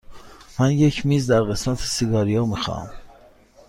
[0.59, 2.89] من یک میز در قسمت سیگاری ها می خواهم.